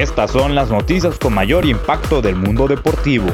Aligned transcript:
Estas 0.00 0.30
son 0.30 0.54
las 0.54 0.70
noticias 0.70 1.18
con 1.18 1.34
mayor 1.34 1.66
impacto 1.66 2.22
del 2.22 2.34
mundo 2.34 2.66
deportivo. 2.66 3.26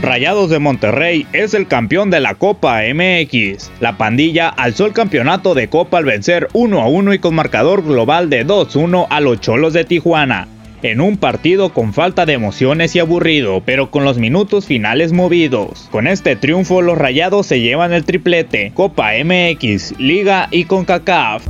Rayados 0.00 0.50
de 0.50 0.60
Monterrey 0.60 1.26
es 1.32 1.52
el 1.52 1.66
campeón 1.66 2.10
de 2.10 2.20
la 2.20 2.36
Copa 2.36 2.82
MX. 2.94 3.72
La 3.80 3.98
pandilla 3.98 4.50
alzó 4.50 4.86
el 4.86 4.92
campeonato 4.92 5.54
de 5.54 5.68
Copa 5.68 5.98
al 5.98 6.04
vencer 6.04 6.46
1 6.52 6.80
a 6.80 6.86
1 6.86 7.14
y 7.14 7.18
con 7.18 7.34
marcador 7.34 7.82
global 7.82 8.30
de 8.30 8.46
2-1 8.46 9.08
a 9.10 9.18
los 9.18 9.40
Cholos 9.40 9.72
de 9.72 9.84
Tijuana. 9.84 10.46
En 10.82 11.00
un 11.00 11.16
partido 11.16 11.70
con 11.70 11.92
falta 11.92 12.24
de 12.24 12.34
emociones 12.34 12.94
y 12.94 13.00
aburrido, 13.00 13.62
pero 13.64 13.90
con 13.90 14.04
los 14.04 14.18
minutos 14.18 14.66
finales 14.66 15.12
movidos. 15.12 15.88
Con 15.90 16.06
este 16.06 16.36
triunfo 16.36 16.82
los 16.82 16.96
Rayados 16.96 17.46
se 17.46 17.60
llevan 17.60 17.92
el 17.92 18.04
triplete, 18.04 18.70
Copa 18.74 19.10
MX, 19.24 19.98
Liga 19.98 20.48
y 20.52 20.64
CONCACAF. 20.64 21.46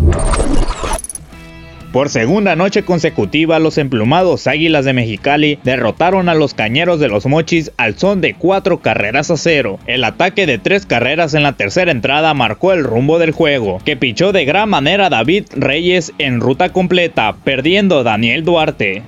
Por 1.98 2.11
segunda 2.11 2.55
noche 2.55 2.84
consecutiva, 2.84 3.59
los 3.59 3.77
emplumados 3.77 4.47
Águilas 4.47 4.84
de 4.84 4.93
Mexicali 4.93 5.59
derrotaron 5.65 6.29
a 6.29 6.34
los 6.34 6.55
Cañeros 6.55 7.01
de 7.01 7.09
los 7.09 7.27
Mochis 7.27 7.73
al 7.77 7.98
son 7.98 8.21
de 8.21 8.34
cuatro 8.34 8.79
carreras 8.79 9.33
a 9.33 9.37
cero. 9.37 9.80
El 9.88 10.05
ataque 10.05 10.47
de 10.47 10.59
tres 10.59 10.87
carreras 10.87 11.34
en 11.34 11.43
la 11.43 11.55
tercera 11.55 11.91
entrada 11.91 12.34
marcó 12.34 12.73
el 12.73 12.84
rumbo 12.84 13.19
del 13.19 13.33
juego, 13.33 13.80
que 13.84 13.97
pichó 13.97 14.30
de 14.30 14.45
gran 14.45 14.69
manera 14.69 15.11
David 15.11 15.47
Reyes 15.57 16.12
en 16.19 16.38
ruta 16.38 16.69
completa, 16.69 17.34
perdiendo 17.43 18.05
Daniel 18.05 18.45
Duarte. 18.45 19.02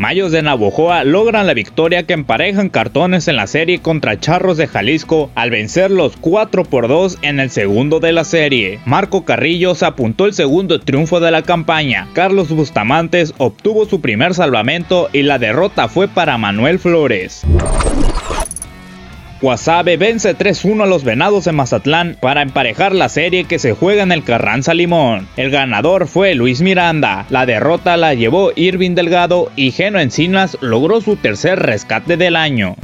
Mayos 0.00 0.32
de 0.32 0.40
Navojoa 0.40 1.04
logran 1.04 1.46
la 1.46 1.52
victoria 1.52 2.04
que 2.04 2.14
emparejan 2.14 2.70
cartones 2.70 3.28
en 3.28 3.36
la 3.36 3.46
serie 3.46 3.82
contra 3.82 4.18
Charros 4.18 4.56
de 4.56 4.66
Jalisco 4.66 5.30
al 5.34 5.50
vencer 5.50 5.90
los 5.90 6.16
4 6.16 6.64
por 6.64 6.88
2 6.88 7.18
en 7.20 7.38
el 7.38 7.50
segundo 7.50 8.00
de 8.00 8.12
la 8.12 8.24
serie. 8.24 8.80
Marco 8.86 9.26
Carrillos 9.26 9.82
apuntó 9.82 10.24
el 10.24 10.32
segundo 10.32 10.80
triunfo 10.80 11.20
de 11.20 11.30
la 11.30 11.42
campaña. 11.42 12.08
Carlos 12.14 12.48
Bustamantes 12.48 13.34
obtuvo 13.36 13.84
su 13.84 14.00
primer 14.00 14.32
salvamento 14.32 15.10
y 15.12 15.22
la 15.22 15.38
derrota 15.38 15.86
fue 15.86 16.08
para 16.08 16.38
Manuel 16.38 16.78
Flores. 16.78 17.44
Guasave 19.40 19.96
vence 19.96 20.36
3-1 20.36 20.82
a 20.82 20.86
los 20.86 21.02
Venados 21.02 21.44
de 21.44 21.52
Mazatlán 21.52 22.16
para 22.20 22.42
emparejar 22.42 22.94
la 22.94 23.08
serie 23.08 23.44
que 23.44 23.58
se 23.58 23.72
juega 23.72 24.02
en 24.02 24.12
el 24.12 24.22
Carranza 24.22 24.74
Limón. 24.74 25.28
El 25.36 25.50
ganador 25.50 26.06
fue 26.06 26.34
Luis 26.34 26.60
Miranda, 26.60 27.24
la 27.30 27.46
derrota 27.46 27.96
la 27.96 28.14
llevó 28.14 28.52
Irving 28.54 28.94
Delgado 28.94 29.50
y 29.56 29.70
Geno 29.70 29.98
Encinas 29.98 30.58
logró 30.60 31.00
su 31.00 31.16
tercer 31.16 31.58
rescate 31.58 32.16
del 32.16 32.36
año. 32.36 32.76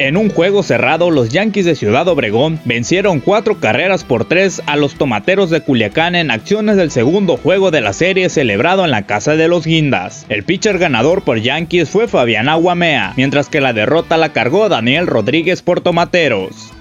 En 0.00 0.16
un 0.16 0.30
juego 0.30 0.62
cerrado, 0.62 1.10
los 1.10 1.28
Yankees 1.28 1.66
de 1.66 1.74
Ciudad 1.74 2.08
Obregón 2.08 2.58
vencieron 2.64 3.20
cuatro 3.20 3.60
carreras 3.60 4.02
por 4.02 4.24
tres 4.24 4.62
a 4.64 4.76
los 4.76 4.94
Tomateros 4.94 5.50
de 5.50 5.60
Culiacán 5.60 6.14
en 6.14 6.30
acciones 6.30 6.78
del 6.78 6.90
segundo 6.90 7.36
juego 7.36 7.70
de 7.70 7.82
la 7.82 7.92
serie 7.92 8.30
celebrado 8.30 8.86
en 8.86 8.92
la 8.92 9.02
Casa 9.02 9.36
de 9.36 9.46
los 9.46 9.66
Guindas. 9.66 10.24
El 10.30 10.42
pitcher 10.42 10.78
ganador 10.78 11.20
por 11.20 11.38
Yankees 11.38 11.90
fue 11.90 12.08
Fabián 12.08 12.48
Aguamea, 12.48 13.12
mientras 13.18 13.50
que 13.50 13.60
la 13.60 13.74
derrota 13.74 14.16
la 14.16 14.32
cargó 14.32 14.70
Daniel 14.70 15.06
Rodríguez 15.06 15.60
por 15.60 15.82
Tomateros. 15.82 16.72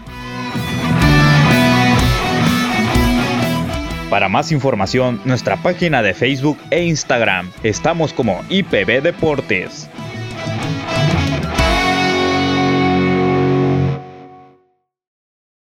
Para 4.09 4.29
más 4.29 4.53
información, 4.53 5.19
nuestra 5.25 5.57
página 5.57 6.01
de 6.01 6.13
Facebook 6.13 6.57
e 6.71 6.85
Instagram. 6.85 7.51
Estamos 7.63 8.13
como 8.13 8.41
IPB 8.49 9.01
Deportes. 9.01 9.89